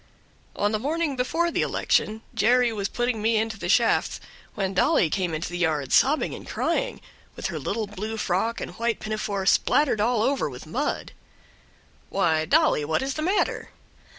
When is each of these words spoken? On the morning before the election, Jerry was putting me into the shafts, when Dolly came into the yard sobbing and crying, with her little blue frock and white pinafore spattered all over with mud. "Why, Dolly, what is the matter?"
On 0.55 0.71
the 0.71 0.79
morning 0.79 1.15
before 1.15 1.51
the 1.51 1.61
election, 1.61 2.23
Jerry 2.33 2.73
was 2.73 2.89
putting 2.89 3.21
me 3.21 3.37
into 3.37 3.59
the 3.59 3.69
shafts, 3.69 4.19
when 4.55 4.73
Dolly 4.73 5.11
came 5.11 5.31
into 5.31 5.49
the 5.49 5.59
yard 5.59 5.93
sobbing 5.93 6.33
and 6.33 6.47
crying, 6.47 7.01
with 7.35 7.45
her 7.53 7.59
little 7.59 7.85
blue 7.85 8.17
frock 8.17 8.59
and 8.59 8.71
white 8.79 8.99
pinafore 8.99 9.45
spattered 9.45 10.01
all 10.01 10.23
over 10.23 10.49
with 10.49 10.65
mud. 10.65 11.11
"Why, 12.09 12.45
Dolly, 12.45 12.83
what 12.83 13.03
is 13.03 13.13
the 13.13 13.21
matter?" 13.21 13.69